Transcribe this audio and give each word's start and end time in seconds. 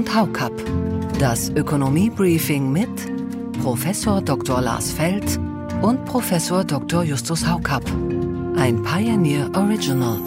und 0.00 0.14
Haukapp. 0.14 0.54
Das 1.18 1.50
Ökonomie-Briefing 1.50 2.72
mit 2.72 2.88
Professor 3.62 4.22
Dr. 4.22 4.62
Lars 4.62 4.92
Feld 4.92 5.38
und 5.82 6.06
Professor 6.06 6.64
Dr. 6.64 7.02
Justus 7.02 7.46
Haukapp. 7.46 7.84
Ein 8.56 8.82
Pioneer 8.82 9.50
Original. 9.54 10.18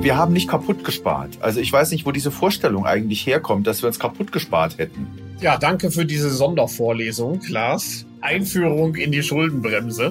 Wir 0.00 0.16
haben 0.16 0.32
nicht 0.32 0.48
kaputt 0.48 0.82
gespart. 0.82 1.38
Also 1.40 1.60
ich 1.60 1.72
weiß 1.72 1.92
nicht, 1.92 2.04
wo 2.04 2.10
diese 2.10 2.32
Vorstellung 2.32 2.84
eigentlich 2.84 3.24
herkommt, 3.24 3.68
dass 3.68 3.80
wir 3.80 3.86
uns 3.86 4.00
kaputt 4.00 4.32
gespart 4.32 4.78
hätten. 4.78 5.06
Ja, 5.40 5.56
danke 5.56 5.92
für 5.92 6.04
diese 6.04 6.30
Sondervorlesung, 6.30 7.42
Lars. 7.48 8.06
Einführung 8.22 8.96
in 8.96 9.12
die 9.12 9.22
Schuldenbremse. 9.22 10.10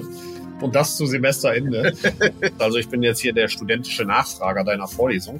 Und 0.62 0.74
das 0.74 0.96
zu 0.96 1.04
Semesterende. 1.04 1.92
also 2.58 2.78
ich 2.78 2.88
bin 2.88 3.02
jetzt 3.02 3.20
hier 3.20 3.34
der 3.34 3.48
studentische 3.48 4.06
Nachfrager 4.06 4.64
deiner 4.64 4.88
Vorlesung. 4.88 5.38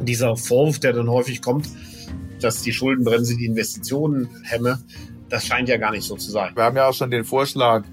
Dieser 0.00 0.36
Vorwurf, 0.36 0.78
der 0.78 0.92
dann 0.92 1.10
häufig 1.10 1.42
kommt, 1.42 1.68
dass 2.40 2.62
die 2.62 2.72
Schuldenbremse 2.72 3.36
die 3.36 3.46
Investitionen 3.46 4.28
hemme, 4.42 4.78
das 5.28 5.46
scheint 5.46 5.68
ja 5.68 5.76
gar 5.76 5.90
nicht 5.90 6.04
so 6.04 6.16
zu 6.16 6.30
sein. 6.30 6.52
Wir 6.54 6.64
haben 6.64 6.76
ja 6.76 6.88
auch 6.88 6.94
schon 6.94 7.10
den 7.10 7.24
Vorschlag, 7.24 7.84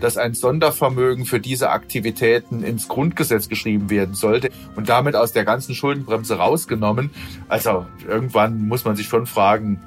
dass 0.00 0.16
ein 0.16 0.34
Sondervermögen 0.34 1.24
für 1.24 1.38
diese 1.38 1.70
Aktivitäten 1.70 2.62
ins 2.64 2.88
Grundgesetz 2.88 3.48
geschrieben 3.48 3.90
werden 3.90 4.14
sollte 4.14 4.50
und 4.74 4.88
damit 4.88 5.14
aus 5.14 5.32
der 5.32 5.44
ganzen 5.44 5.74
Schuldenbremse 5.74 6.34
rausgenommen. 6.34 7.10
Also 7.48 7.86
irgendwann 8.08 8.66
muss 8.66 8.84
man 8.84 8.96
sich 8.96 9.06
schon 9.06 9.26
fragen, 9.26 9.80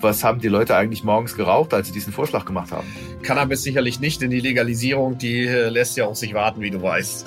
was 0.00 0.22
haben 0.22 0.40
die 0.40 0.48
Leute 0.48 0.76
eigentlich 0.76 1.04
morgens 1.04 1.36
geraucht, 1.36 1.72
als 1.72 1.88
sie 1.88 1.92
diesen 1.92 2.12
Vorschlag 2.12 2.44
gemacht 2.44 2.70
haben? 2.70 2.86
Cannabis 3.22 3.62
sicherlich 3.62 3.98
nicht, 3.98 4.20
denn 4.20 4.30
die 4.30 4.40
Legalisierung, 4.40 5.16
die 5.18 5.46
äh, 5.46 5.68
lässt 5.68 5.96
ja 5.96 6.04
auf 6.04 6.16
sich 6.16 6.34
warten, 6.34 6.60
wie 6.60 6.70
du 6.70 6.82
weißt. 6.82 7.26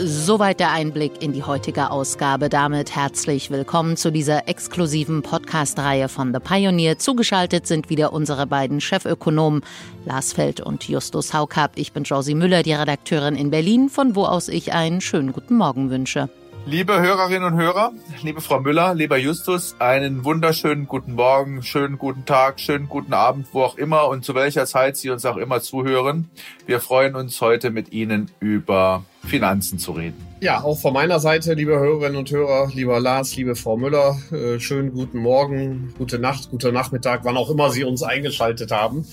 Soweit 0.00 0.60
der 0.60 0.70
Einblick 0.70 1.22
in 1.22 1.32
die 1.32 1.42
heutige 1.42 1.90
Ausgabe. 1.90 2.48
Damit 2.48 2.94
herzlich 2.94 3.50
willkommen 3.50 3.96
zu 3.96 4.12
dieser 4.12 4.46
exklusiven 4.46 5.22
Podcast-Reihe 5.22 6.08
von 6.08 6.32
The 6.32 6.38
Pioneer. 6.38 6.98
Zugeschaltet 6.98 7.66
sind 7.66 7.90
wieder 7.90 8.12
unsere 8.12 8.46
beiden 8.46 8.80
Chefökonomen 8.80 9.62
Lars 10.04 10.32
Feld 10.32 10.60
und 10.60 10.88
Justus 10.88 11.34
Haukapp. 11.34 11.72
Ich 11.74 11.92
bin 11.92 12.04
Josie 12.04 12.36
Müller, 12.36 12.62
die 12.62 12.74
Redakteurin 12.74 13.34
in 13.34 13.50
Berlin, 13.50 13.88
von 13.88 14.14
wo 14.14 14.24
aus 14.24 14.48
ich 14.48 14.72
einen 14.72 15.00
schönen 15.00 15.32
guten 15.32 15.56
Morgen 15.56 15.90
wünsche. 15.90 16.28
Liebe 16.66 17.00
Hörerinnen 17.00 17.44
und 17.44 17.58
Hörer, 17.58 17.92
liebe 18.22 18.40
Frau 18.40 18.60
Müller, 18.60 18.94
lieber 18.94 19.16
Justus, 19.16 19.76
einen 19.78 20.24
wunderschönen 20.24 20.86
guten 20.86 21.14
Morgen, 21.14 21.62
schönen 21.62 21.96
guten 21.96 22.26
Tag, 22.26 22.60
schönen 22.60 22.88
guten 22.88 23.14
Abend, 23.14 23.46
wo 23.52 23.62
auch 23.62 23.76
immer 23.78 24.08
und 24.08 24.24
zu 24.24 24.34
welcher 24.34 24.66
Zeit 24.66 24.96
Sie 24.96 25.08
uns 25.08 25.24
auch 25.24 25.38
immer 25.38 25.60
zuhören. 25.60 26.28
Wir 26.66 26.80
freuen 26.80 27.14
uns 27.14 27.40
heute 27.40 27.70
mit 27.70 27.92
Ihnen 27.92 28.30
über 28.40 29.04
Finanzen 29.24 29.78
zu 29.78 29.92
reden. 29.92 30.16
Ja, 30.40 30.62
auch 30.62 30.78
von 30.78 30.92
meiner 30.92 31.20
Seite, 31.20 31.54
liebe 31.54 31.78
Hörerinnen 31.78 32.16
und 32.16 32.30
Hörer, 32.30 32.70
lieber 32.74 33.00
Lars, 33.00 33.34
liebe 33.36 33.56
Frau 33.56 33.76
Müller, 33.76 34.18
äh, 34.30 34.60
schönen 34.60 34.92
guten 34.92 35.18
Morgen, 35.18 35.94
gute 35.96 36.18
Nacht, 36.18 36.50
guter 36.50 36.72
Nachmittag, 36.72 37.20
wann 37.24 37.36
auch 37.36 37.50
immer 37.50 37.70
Sie 37.70 37.84
uns 37.84 38.02
eingeschaltet 38.02 38.70
haben. 38.70 39.06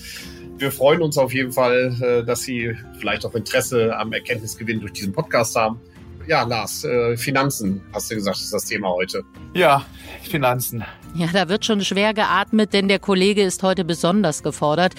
Wir 0.58 0.72
freuen 0.72 1.02
uns 1.02 1.18
auf 1.18 1.34
jeden 1.34 1.52
Fall, 1.52 1.96
äh, 2.00 2.24
dass 2.24 2.42
Sie 2.42 2.74
vielleicht 2.98 3.24
auch 3.24 3.34
Interesse 3.34 3.96
am 3.96 4.12
Erkenntnisgewinn 4.12 4.80
durch 4.80 4.92
diesen 4.92 5.12
Podcast 5.12 5.56
haben 5.56 5.80
ja, 6.26 6.42
Lars, 6.42 6.84
äh, 6.84 7.16
Finanzen, 7.16 7.80
hast 7.92 8.10
du 8.10 8.14
gesagt, 8.14 8.38
ist 8.38 8.52
das 8.52 8.64
Thema 8.64 8.88
heute. 8.90 9.24
Ja, 9.54 9.84
Finanzen. 10.22 10.84
Ja, 11.14 11.28
da 11.32 11.48
wird 11.48 11.64
schon 11.64 11.82
schwer 11.82 12.12
geatmet, 12.12 12.74
denn 12.74 12.88
der 12.88 12.98
Kollege 12.98 13.42
ist 13.42 13.62
heute 13.62 13.84
besonders 13.84 14.42
gefordert. 14.42 14.94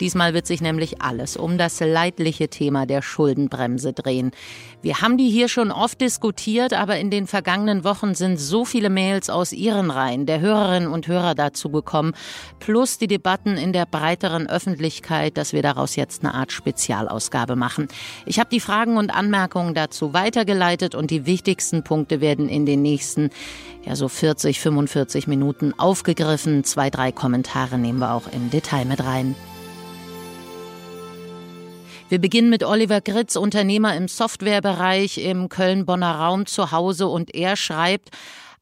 Diesmal 0.00 0.34
wird 0.34 0.46
sich 0.46 0.60
nämlich 0.60 1.00
alles 1.00 1.36
um 1.36 1.58
das 1.58 1.78
leidliche 1.78 2.48
Thema 2.48 2.86
der 2.86 3.02
Schuldenbremse 3.02 3.92
drehen. 3.92 4.32
Wir 4.82 5.02
haben 5.02 5.18
die 5.18 5.28
hier 5.28 5.48
schon 5.48 5.70
oft 5.70 6.00
diskutiert, 6.00 6.72
aber 6.72 6.96
in 6.98 7.10
den 7.10 7.26
vergangenen 7.26 7.84
Wochen 7.84 8.14
sind 8.14 8.38
so 8.38 8.64
viele 8.64 8.88
Mails 8.88 9.28
aus 9.28 9.52
Ihren 9.52 9.90
Reihen, 9.90 10.24
der 10.24 10.40
Hörerinnen 10.40 10.90
und 10.90 11.06
Hörer 11.06 11.34
dazu 11.34 11.68
gekommen, 11.68 12.14
plus 12.58 12.96
die 12.96 13.06
Debatten 13.06 13.58
in 13.58 13.72
der 13.72 13.84
breiteren 13.84 14.48
Öffentlichkeit, 14.48 15.36
dass 15.36 15.52
wir 15.52 15.62
daraus 15.62 15.96
jetzt 15.96 16.24
eine 16.24 16.34
Art 16.34 16.50
Spezialausgabe 16.50 17.56
machen. 17.56 17.88
Ich 18.24 18.40
habe 18.40 18.50
die 18.50 18.60
Fragen 18.60 18.96
und 18.96 19.10
Anmerkungen 19.14 19.74
dazu 19.74 20.14
weitergeleitet 20.14 20.94
und 20.94 21.10
die 21.10 21.26
wichtigsten 21.26 21.84
Punkte 21.84 22.20
werden 22.22 22.48
in 22.48 22.64
den 22.64 22.80
nächsten 22.80 23.30
ja 23.84 23.96
so 23.96 24.08
40, 24.08 24.60
45 24.60 25.26
Minuten 25.26 25.72
aufgegriffen. 25.78 26.64
Zwei, 26.64 26.90
drei 26.90 27.12
Kommentare 27.12 27.78
nehmen 27.78 27.98
wir 27.98 28.12
auch 28.12 28.28
im 28.32 28.50
Detail 28.50 28.84
mit 28.84 29.02
rein. 29.02 29.34
Wir 32.08 32.18
beginnen 32.18 32.50
mit 32.50 32.64
Oliver 32.64 33.00
Gritz, 33.00 33.36
Unternehmer 33.36 33.96
im 33.96 34.08
Softwarebereich 34.08 35.18
im 35.18 35.48
Köln-Bonner 35.48 36.16
Raum 36.16 36.46
zu 36.46 36.72
Hause 36.72 37.06
und 37.06 37.34
er 37.34 37.54
schreibt, 37.54 38.10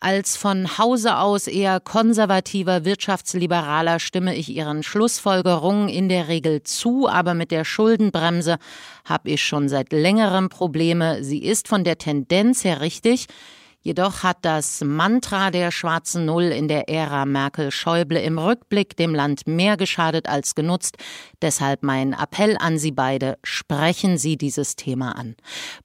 als 0.01 0.37
von 0.37 0.79
Hause 0.79 1.17
aus 1.17 1.49
eher 1.49 1.81
konservativer 1.81 2.85
Wirtschaftsliberaler 2.85 3.99
stimme 3.99 4.37
ich 4.37 4.49
Ihren 4.49 4.85
Schlussfolgerungen 4.85 5.89
in 5.89 6.09
der 6.09 6.29
Regel 6.29 6.62
zu, 6.62 7.09
aber 7.09 7.35
mit 7.35 7.50
der 7.50 7.65
Schuldenbremse 7.65 8.59
habe 9.05 9.31
ich 9.31 9.43
schon 9.43 9.69
seit 9.69 9.93
längerem 9.93 10.50
Probleme. 10.50 11.25
Sie 11.25 11.43
ist 11.43 11.67
von 11.67 11.83
der 11.83 11.99
Tendenz 11.99 12.62
her 12.62 12.81
richtig, 12.81 13.27
Jedoch 13.81 14.25
hat 14.25 14.39
das 14.43 14.83
Mantra 14.83 15.50
der 15.50 15.71
schwarzen 15.71 16.25
Null 16.25 16.44
in 16.44 16.66
der 16.66 16.89
Ära 16.89 17.25
Merkel-Schäuble 17.25 18.21
im 18.21 18.39
Rückblick 18.39 18.97
dem 18.97 19.15
Land 19.15 19.47
mehr 19.47 19.77
geschadet 19.77 20.28
als 20.28 20.56
genutzt. 20.56 20.97
Deshalb 21.41 21.84
mein 21.84 22.12
Appell 22.12 22.56
an 22.59 22.78
Sie 22.78 22.91
beide, 22.91 23.38
sprechen 23.44 24.19
Sie 24.19 24.37
dieses 24.37 24.75
Thema 24.75 25.12
an. 25.12 25.37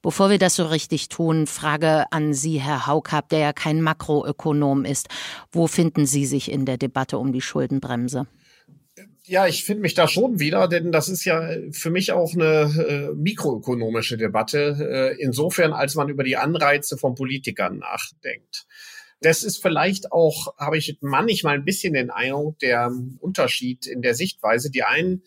Bevor 0.02 0.28
wir 0.28 0.38
das 0.38 0.56
so 0.56 0.66
richtig 0.66 1.08
tun, 1.08 1.46
Frage 1.46 2.06
an 2.10 2.34
Sie, 2.34 2.60
Herr 2.60 2.88
Haukapp, 2.88 3.28
der 3.28 3.38
ja 3.38 3.52
kein 3.52 3.80
Makroökonom 3.80 4.84
ist. 4.84 5.08
Wo 5.52 5.68
finden 5.68 6.04
Sie 6.06 6.26
sich 6.26 6.50
in 6.50 6.66
der 6.66 6.78
Debatte 6.78 7.18
um 7.18 7.32
die 7.32 7.40
Schuldenbremse? 7.40 8.26
Ja, 9.26 9.46
ich 9.46 9.64
finde 9.64 9.82
mich 9.82 9.94
da 9.94 10.06
schon 10.06 10.38
wieder, 10.38 10.68
denn 10.68 10.92
das 10.92 11.08
ist 11.08 11.24
ja 11.24 11.48
für 11.72 11.90
mich 11.90 12.12
auch 12.12 12.34
eine 12.34 13.10
äh, 13.10 13.14
mikroökonomische 13.14 14.16
Debatte, 14.16 15.14
äh, 15.16 15.22
insofern 15.22 15.72
als 15.72 15.94
man 15.94 16.08
über 16.08 16.24
die 16.24 16.36
Anreize 16.36 16.98
von 16.98 17.14
Politikern 17.14 17.78
nachdenkt. 17.78 18.66
Das 19.20 19.42
ist 19.42 19.62
vielleicht 19.62 20.12
auch, 20.12 20.54
habe 20.58 20.76
ich 20.76 20.98
manchmal 21.00 21.54
ein 21.54 21.64
bisschen 21.64 21.94
den 21.94 22.10
Eindruck, 22.10 22.58
der 22.58 22.92
Unterschied 23.20 23.86
in 23.86 24.02
der 24.02 24.14
Sichtweise. 24.14 24.70
Die 24.70 24.82
einen 24.82 25.22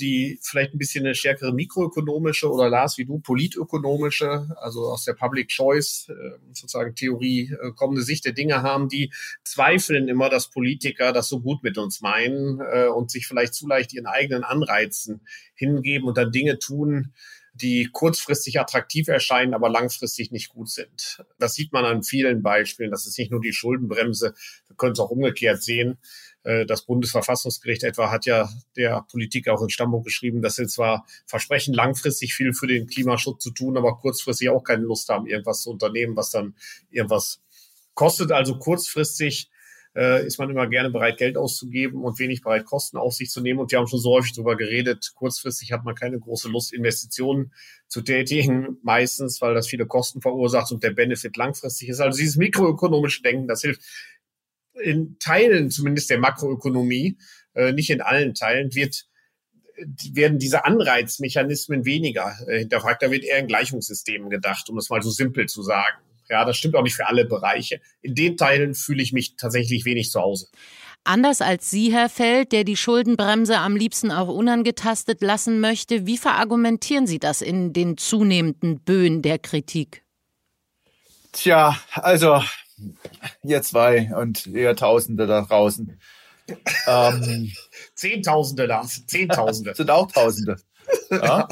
die 0.00 0.38
vielleicht 0.42 0.74
ein 0.74 0.78
bisschen 0.78 1.04
eine 1.04 1.14
stärkere 1.14 1.52
mikroökonomische 1.52 2.50
oder 2.50 2.68
Lars 2.70 2.98
wie 2.98 3.04
du 3.04 3.18
politökonomische, 3.18 4.48
also 4.56 4.86
aus 4.86 5.04
der 5.04 5.14
Public 5.14 5.48
Choice 5.48 6.08
äh, 6.08 6.38
sozusagen 6.52 6.94
Theorie 6.94 7.52
äh, 7.60 7.72
kommende 7.72 8.02
Sicht 8.02 8.24
der 8.24 8.32
Dinge 8.32 8.62
haben, 8.62 8.88
die 8.88 9.12
zweifeln 9.44 10.08
immer, 10.08 10.28
dass 10.28 10.50
Politiker 10.50 11.12
das 11.12 11.28
so 11.28 11.40
gut 11.40 11.62
mit 11.62 11.78
uns 11.78 12.00
meinen 12.00 12.60
äh, 12.60 12.86
und 12.86 13.10
sich 13.10 13.26
vielleicht 13.26 13.54
zu 13.54 13.66
leicht 13.66 13.92
ihren 13.92 14.06
eigenen 14.06 14.44
Anreizen 14.44 15.20
hingeben 15.54 16.08
und 16.08 16.16
dann 16.16 16.32
Dinge 16.32 16.58
tun, 16.58 17.12
die 17.60 17.88
kurzfristig 17.92 18.60
attraktiv 18.60 19.08
erscheinen, 19.08 19.54
aber 19.54 19.68
langfristig 19.68 20.30
nicht 20.30 20.48
gut 20.50 20.70
sind. 20.70 21.22
Das 21.38 21.54
sieht 21.54 21.72
man 21.72 21.84
an 21.84 22.02
vielen 22.02 22.42
Beispielen. 22.42 22.90
Das 22.90 23.06
ist 23.06 23.18
nicht 23.18 23.30
nur 23.30 23.40
die 23.40 23.52
Schuldenbremse. 23.52 24.34
Wir 24.66 24.76
können 24.76 24.92
es 24.92 25.00
auch 25.00 25.10
umgekehrt 25.10 25.62
sehen. 25.62 25.98
Äh, 26.44 26.66
das 26.66 26.84
Bundesverfassungsgericht 26.86 27.82
etwa 27.82 28.10
hat 28.10 28.26
ja 28.26 28.48
der 28.76 29.04
Politik 29.10 29.48
auch 29.48 29.62
in 29.62 29.70
Stammbuch 29.70 30.04
geschrieben, 30.04 30.42
dass 30.42 30.56
sie 30.56 30.66
zwar 30.66 31.06
versprechen, 31.26 31.74
langfristig 31.74 32.34
viel 32.34 32.52
für 32.52 32.66
den 32.66 32.86
Klimaschutz 32.86 33.42
zu 33.42 33.50
tun, 33.50 33.76
aber 33.76 33.96
kurzfristig 33.98 34.50
auch 34.50 34.62
keine 34.62 34.82
Lust 34.82 35.08
haben, 35.08 35.26
irgendwas 35.26 35.62
zu 35.62 35.70
unternehmen, 35.70 36.16
was 36.16 36.30
dann 36.30 36.54
irgendwas 36.90 37.40
kostet. 37.94 38.32
Also 38.32 38.58
kurzfristig 38.58 39.50
äh, 39.96 40.26
ist 40.26 40.38
man 40.38 40.50
immer 40.50 40.66
gerne 40.66 40.90
bereit, 40.90 41.18
Geld 41.18 41.36
auszugeben 41.36 42.02
und 42.02 42.18
wenig 42.18 42.42
bereit, 42.42 42.64
Kosten 42.64 42.96
auf 42.96 43.14
sich 43.14 43.30
zu 43.30 43.40
nehmen. 43.40 43.60
Und 43.60 43.70
wir 43.70 43.78
haben 43.78 43.86
schon 43.86 44.00
so 44.00 44.12
häufig 44.12 44.34
darüber 44.34 44.56
geredet, 44.56 45.12
kurzfristig 45.14 45.72
hat 45.72 45.84
man 45.84 45.94
keine 45.94 46.18
große 46.18 46.48
Lust, 46.48 46.72
Investitionen 46.72 47.52
zu 47.86 48.02
tätigen, 48.02 48.78
meistens, 48.82 49.40
weil 49.40 49.54
das 49.54 49.68
viele 49.68 49.86
Kosten 49.86 50.20
verursacht 50.20 50.72
und 50.72 50.82
der 50.82 50.90
Benefit 50.90 51.36
langfristig 51.36 51.88
ist. 51.88 52.00
Also 52.00 52.18
dieses 52.18 52.36
mikroökonomische 52.36 53.22
Denken, 53.22 53.48
das 53.48 53.62
hilft 53.62 53.82
in 54.80 55.16
Teilen 55.18 55.70
zumindest 55.70 56.10
der 56.10 56.18
Makroökonomie, 56.18 57.18
äh, 57.54 57.72
nicht 57.72 57.90
in 57.90 58.00
allen 58.00 58.34
Teilen, 58.34 58.74
wird 58.74 59.06
werden 60.12 60.38
diese 60.38 60.64
Anreizmechanismen 60.64 61.84
weniger 61.84 62.36
äh, 62.48 62.58
hinterfragt. 62.58 63.02
Da 63.02 63.10
wird 63.10 63.24
eher 63.24 63.38
in 63.38 63.46
Gleichungssystemen 63.46 64.30
gedacht, 64.30 64.68
um 64.70 64.78
es 64.78 64.90
mal 64.90 65.02
so 65.02 65.10
simpel 65.10 65.46
zu 65.46 65.62
sagen. 65.62 65.98
Ja, 66.28 66.44
das 66.44 66.56
stimmt 66.56 66.76
auch 66.76 66.82
nicht 66.82 66.96
für 66.96 67.06
alle 67.06 67.24
Bereiche. 67.24 67.80
In 68.02 68.14
den 68.14 68.36
Teilen 68.36 68.74
fühle 68.74 69.02
ich 69.02 69.12
mich 69.12 69.36
tatsächlich 69.36 69.84
wenig 69.84 70.10
zu 70.10 70.20
Hause. 70.20 70.48
Anders 71.04 71.40
als 71.40 71.70
Sie, 71.70 71.92
Herr 71.92 72.10
Feld, 72.10 72.52
der 72.52 72.64
die 72.64 72.76
Schuldenbremse 72.76 73.58
am 73.58 73.76
liebsten 73.76 74.10
auch 74.10 74.28
unangetastet 74.28 75.22
lassen 75.22 75.60
möchte, 75.60 76.06
wie 76.06 76.18
verargumentieren 76.18 77.06
Sie 77.06 77.18
das 77.18 77.40
in 77.40 77.72
den 77.72 77.96
zunehmenden 77.96 78.80
Böen 78.80 79.22
der 79.22 79.38
Kritik? 79.38 80.02
Tja, 81.32 81.78
also 81.92 82.42
ihr 83.42 83.62
zwei 83.62 84.14
und 84.14 84.46
ihr 84.46 84.76
Tausende 84.76 85.26
da 85.26 85.42
draußen. 85.42 85.98
Ähm, 86.86 87.52
Zehntausende 87.94 88.66
da, 88.66 88.82
Zehntausende. 88.82 89.74
sind 89.76 89.90
auch 89.90 90.10
Tausende. 90.10 90.56
Ja? 91.10 91.48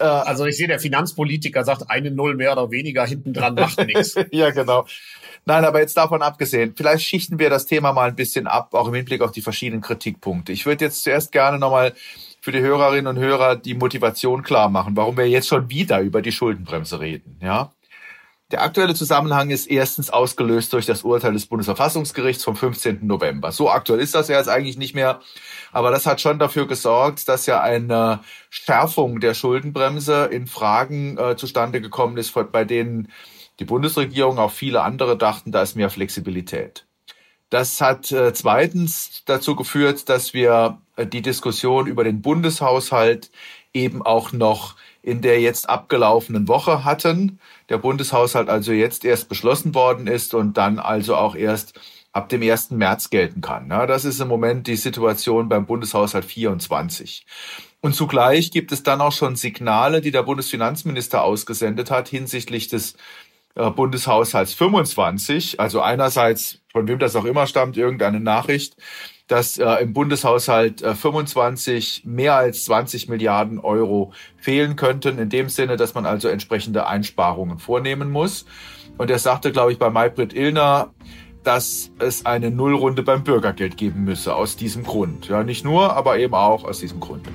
Äh, 0.00 0.04
also 0.04 0.46
ich 0.46 0.56
sehe, 0.56 0.66
der 0.66 0.80
Finanzpolitiker 0.80 1.64
sagt, 1.64 1.90
eine 1.90 2.10
Null 2.10 2.34
mehr 2.34 2.52
oder 2.52 2.70
weniger 2.70 3.06
hinten 3.06 3.32
dran 3.32 3.54
macht 3.54 3.84
nichts. 3.86 4.16
ja, 4.30 4.50
genau. 4.50 4.86
Nein, 5.44 5.64
aber 5.64 5.80
jetzt 5.80 5.96
davon 5.96 6.22
abgesehen, 6.22 6.74
vielleicht 6.76 7.04
schichten 7.04 7.38
wir 7.38 7.50
das 7.50 7.66
Thema 7.66 7.92
mal 7.92 8.08
ein 8.08 8.16
bisschen 8.16 8.46
ab, 8.46 8.74
auch 8.74 8.88
im 8.88 8.94
Hinblick 8.94 9.22
auf 9.22 9.32
die 9.32 9.42
verschiedenen 9.42 9.82
Kritikpunkte. 9.82 10.52
Ich 10.52 10.66
würde 10.66 10.84
jetzt 10.84 11.02
zuerst 11.02 11.32
gerne 11.32 11.58
nochmal 11.58 11.94
für 12.40 12.52
die 12.52 12.60
Hörerinnen 12.60 13.06
und 13.06 13.22
Hörer 13.22 13.56
die 13.56 13.74
Motivation 13.74 14.42
klar 14.42 14.68
machen, 14.68 14.96
warum 14.96 15.16
wir 15.16 15.28
jetzt 15.28 15.48
schon 15.48 15.70
wieder 15.70 16.00
über 16.00 16.22
die 16.22 16.32
Schuldenbremse 16.32 17.00
reden. 17.00 17.38
Ja, 17.42 17.72
der 18.50 18.62
aktuelle 18.62 18.94
Zusammenhang 18.94 19.50
ist 19.50 19.66
erstens 19.66 20.10
ausgelöst 20.10 20.72
durch 20.72 20.86
das 20.86 21.02
Urteil 21.02 21.32
des 21.32 21.46
Bundesverfassungsgerichts 21.46 22.44
vom 22.44 22.56
15. 22.56 23.06
November. 23.06 23.52
So 23.52 23.70
aktuell 23.70 24.00
ist 24.00 24.14
das 24.14 24.28
ja 24.28 24.38
jetzt 24.38 24.48
eigentlich 24.48 24.76
nicht 24.76 24.94
mehr, 24.94 25.20
aber 25.72 25.90
das 25.90 26.06
hat 26.06 26.20
schon 26.20 26.38
dafür 26.38 26.66
gesorgt, 26.66 27.28
dass 27.28 27.46
ja 27.46 27.60
eine 27.60 28.20
Schärfung 28.48 29.20
der 29.20 29.34
Schuldenbremse 29.34 30.24
in 30.26 30.46
Fragen 30.46 31.16
äh, 31.16 31.36
zustande 31.36 31.80
gekommen 31.80 32.16
ist, 32.16 32.34
bei 32.50 32.64
denen 32.64 33.08
die 33.60 33.64
Bundesregierung, 33.64 34.38
auch 34.38 34.50
viele 34.50 34.82
andere 34.82 35.16
dachten, 35.16 35.52
da 35.52 35.62
ist 35.62 35.76
mehr 35.76 35.90
Flexibilität. 35.90 36.86
Das 37.50 37.80
hat 37.80 38.10
äh, 38.12 38.32
zweitens 38.32 39.22
dazu 39.26 39.54
geführt, 39.54 40.08
dass 40.08 40.34
wir 40.34 40.80
äh, 40.96 41.06
die 41.06 41.22
Diskussion 41.22 41.86
über 41.86 42.04
den 42.04 42.22
Bundeshaushalt 42.22 43.30
eben 43.74 44.02
auch 44.02 44.32
noch 44.32 44.76
in 45.02 45.22
der 45.22 45.40
jetzt 45.40 45.68
abgelaufenen 45.68 46.48
Woche 46.48 46.84
hatten. 46.84 47.38
Der 47.68 47.78
Bundeshaushalt 47.78 48.48
also 48.48 48.72
jetzt 48.72 49.04
erst 49.04 49.28
beschlossen 49.28 49.74
worden 49.74 50.06
ist 50.06 50.34
und 50.34 50.56
dann 50.56 50.78
also 50.78 51.16
auch 51.16 51.34
erst 51.34 51.78
ab 52.12 52.28
dem 52.28 52.42
1. 52.42 52.72
März 52.72 53.10
gelten 53.10 53.40
kann. 53.40 53.68
das 53.68 54.04
ist 54.04 54.20
im 54.20 54.28
Moment 54.28 54.66
die 54.66 54.76
Situation 54.76 55.48
beim 55.48 55.66
Bundeshaushalt 55.66 56.24
24. 56.24 57.24
Und 57.80 57.94
zugleich 57.94 58.50
gibt 58.50 58.72
es 58.72 58.82
dann 58.82 59.00
auch 59.00 59.12
schon 59.12 59.36
Signale, 59.36 60.00
die 60.00 60.10
der 60.10 60.24
Bundesfinanzminister 60.24 61.22
ausgesendet 61.22 61.90
hat 61.90 62.08
hinsichtlich 62.08 62.68
des 62.68 62.96
äh, 63.54 63.70
Bundeshaushalts 63.70 64.54
25. 64.54 65.60
Also 65.60 65.80
einerseits, 65.80 66.60
von 66.72 66.88
wem 66.88 66.98
das 66.98 67.16
auch 67.16 67.24
immer 67.24 67.46
stammt, 67.46 67.76
irgendeine 67.76 68.20
Nachricht, 68.20 68.76
dass 69.30 69.58
äh, 69.58 69.74
im 69.76 69.92
Bundeshaushalt 69.92 70.82
äh, 70.82 70.96
25 70.96 72.02
mehr 72.04 72.34
als 72.34 72.64
20 72.64 73.08
Milliarden 73.08 73.60
Euro 73.60 74.12
fehlen 74.36 74.74
könnten, 74.74 75.18
in 75.18 75.28
dem 75.28 75.48
Sinne, 75.48 75.76
dass 75.76 75.94
man 75.94 76.04
also 76.04 76.26
entsprechende 76.26 76.88
Einsparungen 76.88 77.60
vornehmen 77.60 78.10
muss. 78.10 78.44
Und 78.98 79.08
er 79.08 79.20
sagte, 79.20 79.52
glaube 79.52 79.70
ich, 79.70 79.78
bei 79.78 79.88
Maybrit 79.88 80.32
Illner, 80.34 80.92
dass 81.44 81.92
es 82.00 82.26
eine 82.26 82.50
Nullrunde 82.50 83.04
beim 83.04 83.22
Bürgergeld 83.22 83.76
geben 83.76 84.02
müsse, 84.02 84.34
aus 84.34 84.56
diesem 84.56 84.82
Grund. 84.82 85.28
Ja, 85.28 85.44
nicht 85.44 85.64
nur, 85.64 85.94
aber 85.94 86.18
eben 86.18 86.34
auch 86.34 86.64
aus 86.64 86.80
diesem 86.80 86.98
Grund. 86.98 87.28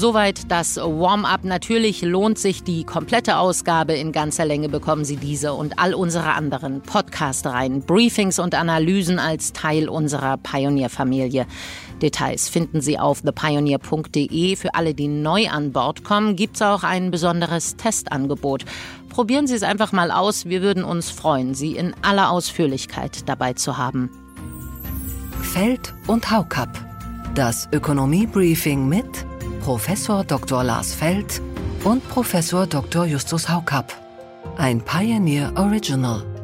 Soweit 0.00 0.48
das 0.48 0.76
Warm-up. 0.76 1.42
Natürlich 1.42 2.02
lohnt 2.02 2.38
sich 2.38 2.62
die 2.62 2.84
komplette 2.84 3.36
Ausgabe. 3.36 3.94
In 3.94 4.12
ganzer 4.12 4.44
Länge 4.44 4.68
bekommen 4.68 5.04
Sie 5.04 5.16
diese 5.16 5.54
und 5.54 5.80
all 5.80 5.92
unsere 5.92 6.34
anderen 6.34 6.82
Podcast-Reihen, 6.82 7.82
Briefings 7.82 8.38
und 8.38 8.54
Analysen 8.54 9.18
als 9.18 9.52
Teil 9.52 9.88
unserer 9.88 10.36
Pioneer-Familie. 10.36 11.48
Details 12.00 12.48
finden 12.48 12.80
Sie 12.80 12.96
auf 12.96 13.22
thepioneer.de. 13.22 14.54
Für 14.54 14.76
alle, 14.76 14.94
die 14.94 15.08
neu 15.08 15.48
an 15.48 15.72
Bord 15.72 16.04
kommen, 16.04 16.36
gibt 16.36 16.54
es 16.54 16.62
auch 16.62 16.84
ein 16.84 17.10
besonderes 17.10 17.74
Testangebot. 17.74 18.66
Probieren 19.08 19.48
Sie 19.48 19.56
es 19.56 19.64
einfach 19.64 19.90
mal 19.90 20.12
aus. 20.12 20.44
Wir 20.44 20.62
würden 20.62 20.84
uns 20.84 21.10
freuen, 21.10 21.54
Sie 21.54 21.74
in 21.74 21.92
aller 22.02 22.30
Ausführlichkeit 22.30 23.28
dabei 23.28 23.54
zu 23.54 23.78
haben. 23.78 24.10
Feld 25.42 25.92
und 26.06 26.30
Haukapp. 26.30 26.70
Das 27.34 27.68
Ökonomie-Briefing 27.72 28.88
mit 28.88 29.26
Professor 29.60 30.24
Dr. 30.24 30.64
Lars 30.64 30.94
Feld 30.94 31.40
und 31.84 32.06
Professor 32.08 32.66
Dr. 32.66 33.04
Justus 33.06 33.48
Haukapp. 33.48 33.92
Ein 34.56 34.80
Pioneer 34.80 35.52
Original. 35.56 36.37